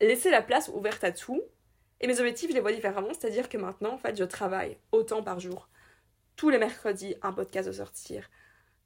[0.00, 1.42] laisser la place ouverte à tout.
[2.00, 3.08] Et mes objectifs, je les vois différemment.
[3.12, 5.68] C'est-à-dire que maintenant, en fait, je travaille autant par jour.
[6.36, 8.30] Tous les mercredis, un podcast de sortir.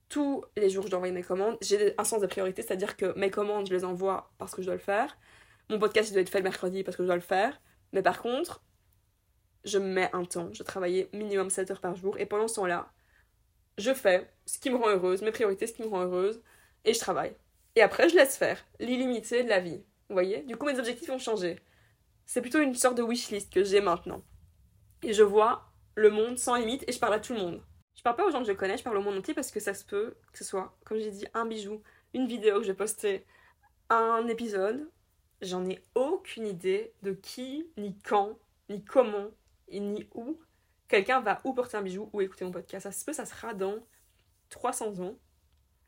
[0.08, 1.56] Tous les jours, je dois envoyer mes commandes.
[1.60, 4.66] J'ai un sens de priorité, c'est-à-dire que mes commandes, je les envoie parce que je
[4.66, 5.16] dois le faire.
[5.68, 7.60] Mon podcast, il doit être fait le mercredi parce que je dois le faire.
[7.92, 8.62] Mais par contre,
[9.64, 10.50] je me mets un temps.
[10.52, 12.18] Je travaille minimum 7 heures par jour.
[12.18, 12.90] Et pendant ce temps-là,
[13.78, 16.42] je fais ce qui me rend heureuse, mes priorités, ce qui me rend heureuse.
[16.84, 17.36] Et je travaille.
[17.76, 19.82] Et après, je laisse faire l'illimité de la vie.
[20.12, 20.42] Vous voyez?
[20.42, 21.58] Du coup, mes objectifs ont changé.
[22.26, 24.22] C'est plutôt une sorte de wishlist que j'ai maintenant.
[25.02, 27.62] Et je vois le monde sans limite et je parle à tout le monde.
[27.96, 29.58] Je parle pas aux gens que je connais, je parle au monde entier parce que
[29.58, 32.72] ça se peut que ce soit, comme j'ai dit, un bijou, une vidéo que je
[32.72, 33.24] poster,
[33.88, 34.86] un épisode.
[35.40, 39.30] J'en ai aucune idée de qui, ni quand, ni comment,
[39.68, 40.38] et ni où
[40.88, 42.82] quelqu'un va ou porter un bijou ou écouter mon podcast.
[42.82, 43.78] Ça se peut, ça sera dans
[44.50, 45.16] 300 ans.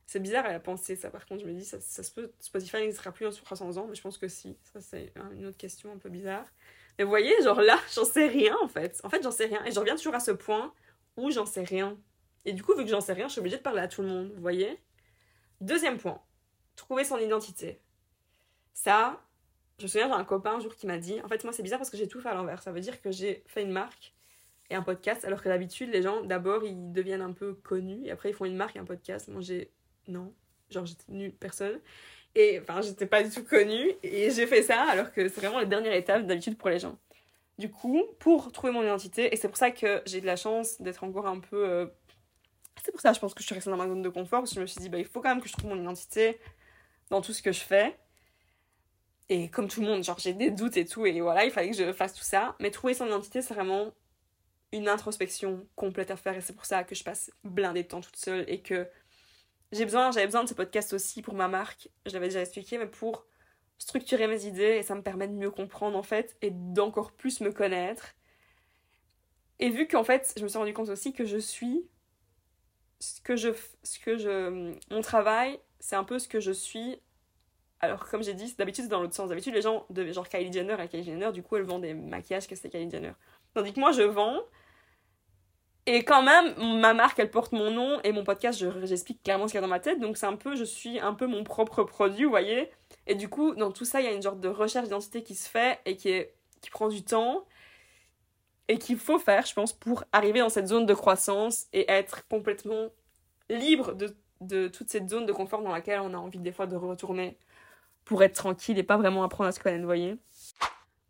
[0.07, 1.11] C'est bizarre à la pensée, ça.
[1.11, 3.87] Par contre, je me dis, ça, ça se peut, Spotify n'existera plus en 300 ans,
[3.89, 4.57] mais je pense que si.
[4.73, 6.45] Ça, c'est une autre question un peu bizarre.
[6.99, 9.01] Mais vous voyez, genre là, j'en sais rien en fait.
[9.05, 9.65] En fait, j'en sais rien.
[9.65, 10.73] Et je reviens toujours à ce point
[11.17, 11.97] où j'en sais rien.
[12.45, 14.03] Et du coup, vu que j'en sais rien, je suis obligée de parler à tout
[14.03, 14.79] le monde, vous voyez?
[15.61, 16.21] Deuxième point,
[16.77, 17.81] trouver son identité.
[18.75, 19.23] Ça,
[19.79, 21.63] je me souviens, j'ai un copain un jour qui m'a dit, en fait, moi, c'est
[21.63, 22.63] bizarre parce que j'ai tout fait à l'envers.
[22.63, 24.13] Ça veut dire que j'ai fait une marque
[24.71, 28.11] et un podcast, alors que d'habitude, les gens, d'abord, ils deviennent un peu connus et
[28.11, 29.29] après, ils font une marque et un podcast.
[29.29, 29.71] Moi, j'ai
[30.09, 30.33] non.
[30.71, 31.81] Genre, j'étais nulle personne.
[32.35, 33.93] Et enfin, j'étais pas du tout connue.
[34.03, 36.99] Et j'ai fait ça alors que c'est vraiment la dernière étape d'habitude pour les gens.
[37.59, 40.81] Du coup, pour trouver mon identité, et c'est pour ça que j'ai de la chance
[40.81, 41.69] d'être encore un peu.
[41.69, 41.87] Euh,
[42.83, 44.51] c'est pour ça, je pense que je suis restée dans ma zone de confort, parce
[44.51, 46.41] que je me suis dit, bah, il faut quand même que je trouve mon identité
[47.11, 47.97] dans tout ce que je fais.
[49.29, 51.71] Et comme tout le monde, genre, j'ai des doutes et tout, et voilà, il fallait
[51.71, 52.57] que je fasse tout ça.
[52.59, 53.93] Mais trouver son identité, c'est vraiment
[54.73, 58.01] une introspection complète à faire, et c'est pour ça que je passe blindé de temps
[58.01, 58.89] toute seule, et que
[59.75, 63.27] j'avais besoin de ce podcast aussi pour ma marque, je l'avais déjà expliqué, mais pour
[63.79, 67.41] structurer mes idées et ça me permet de mieux comprendre en fait et d'encore plus
[67.41, 68.15] me connaître.
[69.59, 71.87] Et vu qu'en fait, je me suis rendu compte aussi que je suis
[73.01, 73.51] ce que je
[73.83, 77.01] ce que je mon travail, c'est un peu ce que je suis.
[77.81, 79.29] Alors comme j'ai dit, d'habitude c'est dans l'autre sens.
[79.29, 81.95] D'habitude les gens de genre Kylie Jenner et Kylie Jenner, du coup elles vendent des
[81.95, 83.13] maquillages que c'est Kylie Jenner.
[83.53, 84.41] Tandis que moi je vends
[85.87, 89.53] et quand même, ma marque, elle porte mon nom et mon podcast, j'explique clairement ce
[89.53, 90.01] qu'il y a dans ma tête.
[90.01, 92.71] Donc c'est un peu, je suis un peu mon propre produit, vous voyez.
[93.07, 95.35] Et du coup, dans tout ça, il y a une sorte de recherche d'identité qui
[95.35, 97.45] se fait et qui, est, qui prend du temps
[98.69, 102.27] et qu'il faut faire, je pense, pour arriver dans cette zone de croissance et être
[102.29, 102.89] complètement
[103.51, 106.67] libre de, de toute cette zone de confort dans laquelle on a envie des fois
[106.67, 107.37] de retourner
[108.07, 110.17] pour être tranquille et pas vraiment apprendre à se connaître, vous voyez.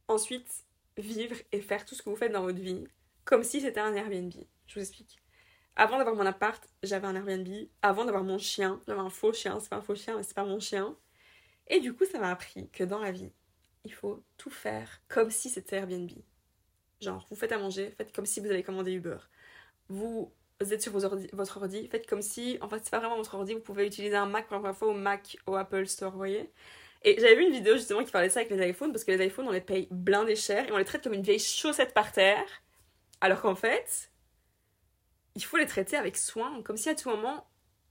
[0.08, 0.48] Ensuite,
[0.96, 2.84] vivre et faire tout ce que vous faites dans votre vie
[3.24, 4.32] comme si c'était un Airbnb.
[4.66, 5.18] Je vous explique.
[5.76, 7.48] Avant d'avoir mon appart, j'avais un Airbnb.
[7.82, 9.58] Avant d'avoir mon chien, j'avais un faux chien.
[9.60, 10.96] C'est pas un faux chien, mais c'est pas mon chien.
[11.68, 13.32] Et du coup, ça m'a appris que dans la vie,
[13.84, 16.10] il faut tout faire comme si c'était Airbnb.
[17.00, 19.18] Genre, vous faites à manger, faites comme si vous avez commandé Uber.
[19.88, 23.52] Vous êtes sur votre ordi, faites comme si, en fait, c'est pas vraiment votre ordi,
[23.54, 26.18] vous pouvez utiliser un Mac pour la première fois au Mac, au Apple Store, vous
[26.18, 26.50] voyez.
[27.02, 29.12] Et j'avais vu une vidéo justement qui parlait de ça avec les iPhones, parce que
[29.12, 31.92] les iPhones, on les paye blindés cher et on les traite comme une vieille chaussette
[31.92, 32.46] par terre.
[33.20, 34.10] Alors qu'en fait,
[35.34, 37.46] il faut les traiter avec soin, comme si à tout moment.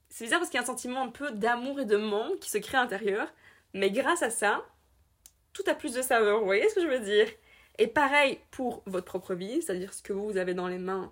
[0.10, 2.50] C'est bizarre parce qu'il y a un sentiment un peu d'amour et de manque qui
[2.50, 3.28] se crée à l'intérieur,
[3.74, 4.64] mais grâce à ça,
[5.54, 7.28] tout a plus de saveur, vous voyez ce que je veux dire?
[7.80, 11.12] Et pareil pour votre propre vie, c'est-à-dire ce que vous avez dans les mains,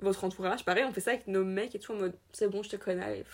[0.00, 2.62] votre entourage, pareil, on fait ça avec nos mecs et tout en mode c'est bon,
[2.62, 3.24] je te connais.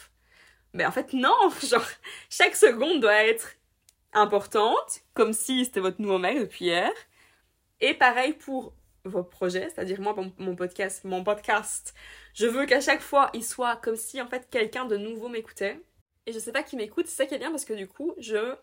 [0.74, 1.34] Mais en fait, non
[1.66, 1.86] Genre,
[2.28, 3.54] chaque seconde doit être
[4.12, 6.90] importante, comme si c'était votre nouveau mec depuis hier.
[7.80, 11.94] Et pareil pour vos projets, c'est-à-dire moi, mon podcast, mon podcast,
[12.34, 15.80] je veux qu'à chaque fois, il soit comme si en fait quelqu'un de nouveau m'écoutait.
[16.26, 18.14] Et je sais pas qui m'écoute, c'est ça qui est bien parce que du coup,
[18.18, 18.54] je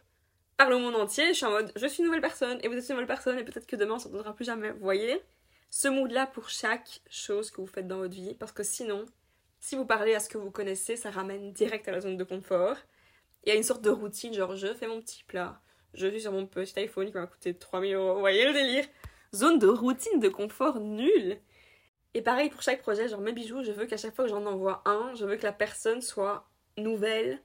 [0.58, 2.76] parle au monde entier, je suis en mode je suis une nouvelle personne et vous
[2.76, 4.72] êtes une nouvelle personne et peut-être que demain on s'entendra plus jamais.
[4.72, 5.22] Vous voyez?
[5.70, 9.06] Ce mood-là pour chaque chose que vous faites dans votre vie parce que sinon,
[9.60, 12.24] si vous parlez à ce que vous connaissez, ça ramène direct à la zone de
[12.24, 12.78] confort.
[13.46, 15.62] Y a une sorte de routine, genre je fais mon petit plat,
[15.94, 18.14] je suis sur mon petit iPhone qui m'a coûté 3000 euros.
[18.14, 18.86] Vous voyez le délire?
[19.36, 21.38] Zone de routine, de confort nulle.
[22.14, 24.46] Et pareil pour chaque projet, genre mes bijoux, je veux qu'à chaque fois que j'en
[24.46, 27.42] envoie un, je veux que la personne soit nouvelle,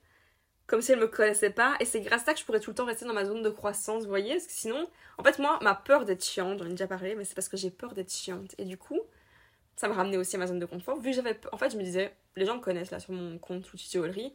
[0.67, 1.77] comme si elle me connaissait pas.
[1.81, 3.43] Et c'est grâce à ça que je pourrais tout le temps rester dans ma zone
[3.43, 6.67] de croissance, vous voyez Parce que sinon, en fait, moi, ma peur d'être chiante, j'en
[6.67, 8.55] ai déjà parlé, mais c'est parce que j'ai peur d'être chiante.
[8.59, 9.01] Et du coup,
[9.75, 11.01] ça me ramenait aussi à ma zone de confort.
[11.01, 11.39] Vu que j'avais.
[11.53, 14.33] En fait, je me disais, les gens me connaissent là sur mon compte Outils Jewelry.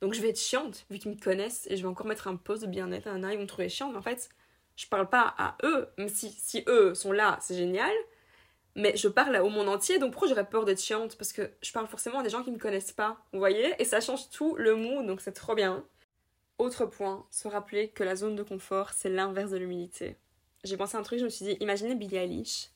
[0.00, 2.36] Donc je vais être chiante, vu qu'ils me connaissent, et je vais encore mettre un
[2.36, 3.92] poste de bien-être, un ils vont me trouver chiante.
[3.92, 4.28] Mais en fait,
[4.76, 7.92] je parle pas à eux, même si, si eux sont là, c'est génial.
[8.76, 11.16] Mais je parle au monde entier, donc pourquoi j'aurais peur d'être chiante?
[11.16, 13.84] Parce que je parle forcément à des gens qui me connaissent pas, vous voyez Et
[13.84, 15.84] ça change tout le mood, donc c'est trop bien.
[16.58, 20.16] Autre point, se rappeler que la zone de confort, c'est l'inverse de l'humilité.
[20.64, 22.70] J'ai pensé à un truc, je me suis dit, imaginez Billie Eilish.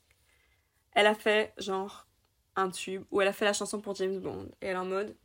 [0.92, 2.06] Elle a fait genre
[2.54, 4.84] un tube où elle a fait la chanson pour James Bond et elle est en
[4.84, 5.16] mode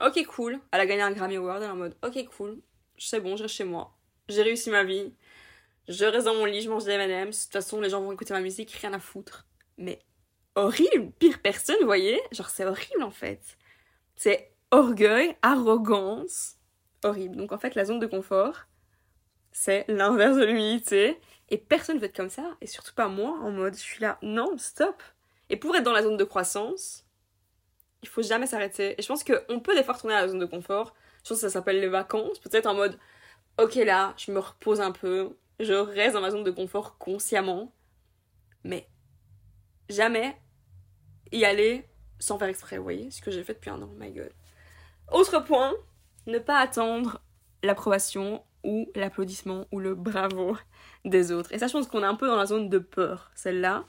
[0.00, 0.60] Ok, cool.
[0.70, 2.60] Elle a gagné un Grammy Award, elle est en mode Ok, cool.
[2.96, 3.97] C'est bon, je reste chez moi.
[4.28, 5.12] J'ai réussi ma vie.
[5.88, 7.38] Je reste dans mon lit, je mange des M&M's.
[7.38, 9.46] De toute façon, les gens vont écouter ma musique, rien à foutre.
[9.78, 10.00] Mais
[10.54, 12.20] horrible, pire personne, vous voyez?
[12.32, 13.40] Genre, c'est horrible en fait.
[14.16, 16.56] C'est orgueil, arrogance.
[17.04, 17.36] Horrible.
[17.36, 18.66] Donc en fait, la zone de confort,
[19.52, 21.18] c'est l'inverse de l'humilité.
[21.48, 22.56] Et personne ne veut être comme ça.
[22.60, 25.02] Et surtout pas moi, en mode, je suis là, non, stop.
[25.48, 27.06] Et pour être dans la zone de croissance,
[28.02, 28.94] il faut jamais s'arrêter.
[28.98, 30.94] Et je pense qu'on peut des fois retourner à la zone de confort.
[31.24, 32.38] Je pense que ça s'appelle les vacances.
[32.38, 32.98] Peut-être en mode,
[33.58, 37.72] ok là, je me repose un peu, je reste dans ma zone de confort consciemment,
[38.64, 38.88] mais
[39.88, 40.36] jamais
[41.32, 41.84] y aller
[42.18, 44.32] sans faire exprès, vous voyez, ce que j'ai fait depuis un an, my god.
[45.12, 45.72] Autre point,
[46.26, 47.22] ne pas attendre
[47.62, 50.56] l'approbation ou l'applaudissement ou le bravo
[51.04, 51.52] des autres.
[51.52, 53.84] Et ça, je pense qu'on est un peu dans la zone de peur, celle-là.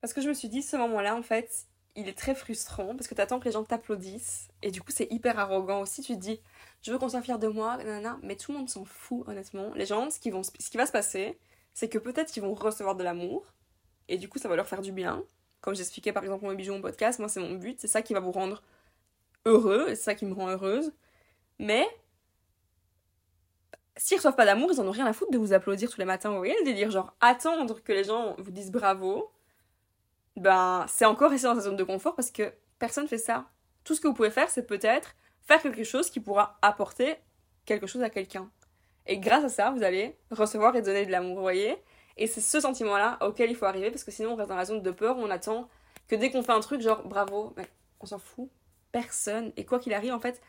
[0.00, 3.06] Parce que je me suis dit, ce moment-là, en fait, il est très frustrant parce
[3.06, 6.02] que t'attends que les gens t'applaudissent et du coup, c'est hyper arrogant aussi.
[6.02, 6.40] Tu te dis,
[6.82, 9.72] je veux qu'on soit fier de moi, nanana, mais tout le monde s'en fout, honnêtement.
[9.74, 11.38] Les gens, ce qui, vont, ce qui va se passer,
[11.72, 13.44] c'est que peut-être qu'ils vont recevoir de l'amour,
[14.08, 15.24] et du coup, ça va leur faire du bien.
[15.60, 18.12] Comme j'expliquais par exemple mon bijou, mon podcast, moi, c'est mon but, c'est ça qui
[18.12, 18.62] va vous rendre
[19.46, 20.92] heureux, et c'est ça qui me rend heureuse.
[21.58, 21.86] Mais,
[23.96, 26.04] s'ils reçoivent pas d'amour, ils en ont rien à foutre de vous applaudir tous les
[26.04, 29.30] matins, vous voyez le délire Genre, attendre que les gens vous disent bravo,
[30.36, 33.46] ben, c'est encore rester dans sa zone de confort parce que personne fait ça.
[33.84, 35.14] Tout ce que vous pouvez faire, c'est peut-être
[35.46, 37.16] faire quelque chose qui pourra apporter
[37.64, 38.50] quelque chose à quelqu'un.
[39.06, 41.76] Et grâce à ça, vous allez recevoir et donner de l'amour, vous voyez?
[42.16, 44.64] Et c'est ce sentiment-là auquel il faut arriver, parce que sinon on reste dans la
[44.64, 45.68] zone de peur, on attend
[46.08, 47.68] que dès qu'on fait un truc, genre bravo, mais
[48.00, 48.48] on s'en fout,
[48.92, 49.52] personne.
[49.56, 50.40] Et quoi qu'il arrive, en fait,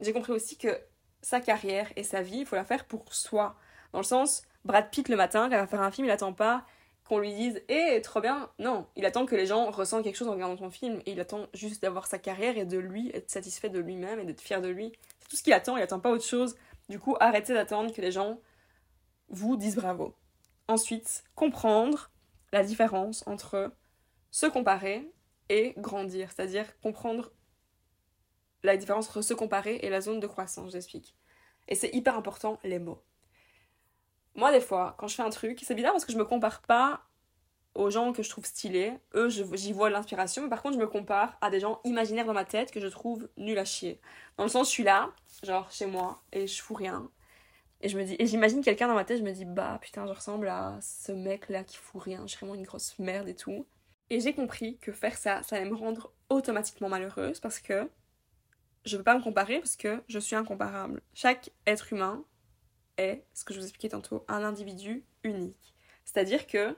[0.00, 0.78] j'ai compris aussi que
[1.22, 3.56] sa carrière et sa vie, il faut la faire pour soi.
[3.92, 6.32] Dans le sens, Brad Pitt le matin, quand il va faire un film, il attend
[6.32, 6.64] pas
[7.04, 10.28] qu'on lui dise Eh, trop bien Non, il attend que les gens ressentent quelque chose
[10.28, 13.30] en regardant ton film et il attend juste d'avoir sa carrière et de lui être
[13.30, 14.92] satisfait de lui-même et d'être fier de lui.
[15.20, 16.56] C'est tout ce qu'il attend, il attend pas autre chose.
[16.88, 18.38] Du coup, arrêtez d'attendre que les gens
[19.28, 20.14] vous disent bravo.
[20.68, 22.10] Ensuite, comprendre
[22.52, 23.72] la différence entre
[24.30, 25.10] se comparer
[25.48, 27.32] et grandir, c'est-à-dire comprendre
[28.62, 31.14] la différence entre se comparer et la zone de croissance, j'explique.
[31.68, 33.02] Et c'est hyper important, les mots.
[34.34, 36.62] Moi, des fois, quand je fais un truc, c'est bizarre parce que je me compare
[36.62, 37.02] pas
[37.74, 38.92] aux gens que je trouve stylés.
[39.14, 40.42] Eux, j'y vois l'inspiration.
[40.42, 42.86] Mais par contre, je me compare à des gens imaginaires dans ma tête que je
[42.86, 44.00] trouve nuls à chier.
[44.36, 45.10] Dans le sens, je suis là,
[45.42, 47.10] genre chez moi, et je fous rien.
[47.80, 50.06] Et je me dis, et j'imagine quelqu'un dans ma tête, je me dis, bah putain,
[50.06, 52.22] je ressemble à ce mec-là qui fout rien.
[52.22, 53.66] Je suis vraiment une grosse merde et tout.
[54.10, 57.88] Et j'ai compris que faire ça, ça allait me rendre automatiquement malheureuse parce que
[58.84, 61.00] je veux pas me comparer parce que je suis incomparable.
[61.14, 62.24] Chaque être humain
[62.98, 65.74] est, ce que je vous expliquais tantôt, un individu unique.
[66.04, 66.76] C'est-à-dire que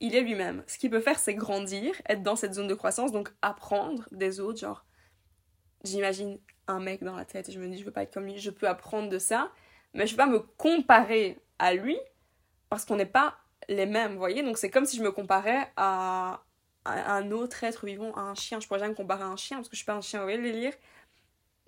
[0.00, 0.64] il est lui-même.
[0.66, 4.40] Ce qu'il peut faire, c'est grandir, être dans cette zone de croissance, donc apprendre des
[4.40, 4.58] autres.
[4.58, 4.84] Genre,
[5.84, 8.24] j'imagine un mec dans la tête et je me dis, je veux pas être comme
[8.24, 9.52] lui, je peux apprendre de ça,
[9.94, 11.98] mais je veux pas me comparer à lui
[12.70, 13.36] parce qu'on n'est pas
[13.68, 14.42] les mêmes, vous voyez?
[14.42, 16.42] Donc c'est comme si je me comparais à,
[16.86, 18.58] un autre être vivant, à un chien.
[18.58, 20.20] Je pourrais jamais me comparer à un chien parce que je suis pas un chien,
[20.20, 20.72] vous voyez le délire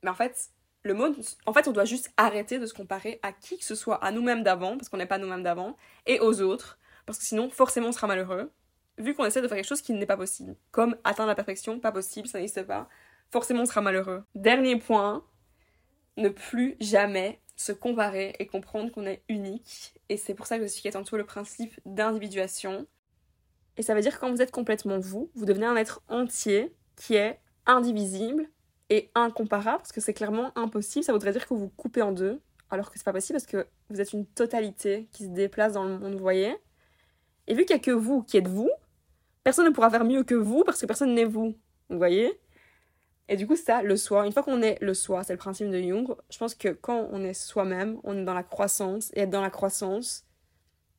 [0.02, 0.48] Mais en fait,
[0.83, 1.14] le mot,
[1.47, 4.11] en fait, on doit juste arrêter de se comparer à qui que ce soit, à
[4.11, 7.88] nous-mêmes d'avant, parce qu'on n'est pas nous-mêmes d'avant, et aux autres, parce que sinon, forcément,
[7.88, 8.51] on sera malheureux,
[8.99, 10.57] vu qu'on essaie de faire quelque chose qui n'est pas possible.
[10.71, 12.88] Comme atteindre la perfection, pas possible, ça n'existe pas.
[13.31, 14.25] Forcément, on sera malheureux.
[14.35, 15.25] Dernier point,
[16.16, 19.95] ne plus jamais se comparer et comprendre qu'on est unique.
[20.09, 22.87] Et c'est pour ça que je suis tantôt le principe d'individuation.
[23.77, 26.75] Et ça veut dire que quand vous êtes complètement vous, vous devenez un être entier
[26.97, 28.51] qui est indivisible
[29.14, 31.05] incomparable, parce que c'est clairement impossible.
[31.05, 33.66] Ça voudrait dire que vous coupez en deux, alors que c'est pas possible parce que
[33.90, 36.57] vous êtes une totalité qui se déplace dans le monde, vous voyez.
[37.46, 38.70] Et vu qu'il n'y a que vous qui êtes vous,
[39.44, 41.55] personne ne pourra faire mieux que vous parce que personne n'est vous,
[41.90, 42.40] vous voyez.
[43.28, 45.70] Et du coup, ça, le soi, une fois qu'on est le soi, c'est le principe
[45.70, 49.20] de Jung, je pense que quand on est soi-même, on est dans la croissance, et
[49.20, 50.24] être dans la croissance,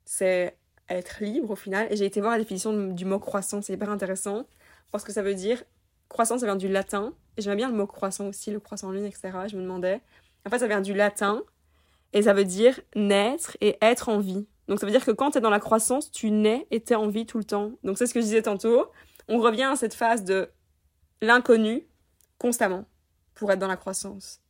[0.06, 0.58] c'est
[0.90, 1.88] être libre au final.
[1.92, 4.48] Et j'ai été voir la définition du mot croissance, c'est hyper intéressant,
[4.92, 5.64] parce que ça veut dire,
[6.08, 9.32] croissance, ça vient du latin, j'aimais bien le mot croissant aussi, le croissant lune, etc.
[9.48, 10.02] Je me demandais,
[10.46, 11.44] En fait, ça vient du latin
[12.14, 14.48] et ça veut dire naître et être en vie.
[14.68, 16.94] Donc ça veut dire que quand tu es dans la croissance, tu nais et tu
[16.94, 17.74] es en vie tout le temps.
[17.84, 18.88] Donc c'est ce que je disais tantôt.
[19.28, 20.50] On revient à cette phase de
[21.22, 21.88] l'inconnu
[22.38, 22.86] constamment
[23.34, 24.42] pour être dans la croissance.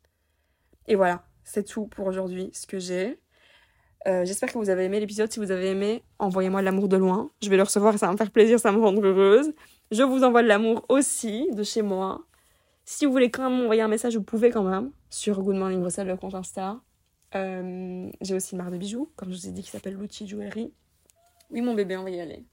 [0.87, 3.19] Et voilà, c'est tout pour aujourd'hui, ce que j'ai.
[4.07, 5.31] Euh, j'espère que vous avez aimé l'épisode.
[5.31, 7.31] Si vous avez aimé, envoyez-moi de l'amour de loin.
[7.41, 9.53] Je vais le recevoir et ça va me faire plaisir, ça va me rendre heureuse.
[9.91, 12.25] Je vous envoie de l'amour aussi de chez moi.
[12.85, 15.79] Si vous voulez quand même m'envoyer un message, vous pouvez quand même sur Good Morning
[15.79, 16.81] Bruxelles, le compte Insta.
[17.35, 20.27] Euh, j'ai aussi une marque de bijoux, comme je vous ai dit, qui s'appelle Lucci
[20.27, 20.73] Jewelry.
[21.49, 22.43] Oui, mon bébé, on va y aller.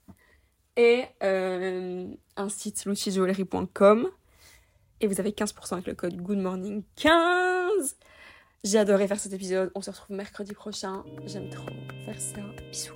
[0.76, 4.08] Et euh, un site luccijewelry.com.
[5.00, 7.96] Et vous avez 15% avec le code Good Morning 15.
[8.62, 9.72] J'ai adoré faire cet épisode.
[9.74, 11.02] On se retrouve mercredi prochain.
[11.26, 11.70] J'aime trop
[12.04, 12.40] faire ça.
[12.70, 12.92] Bisous.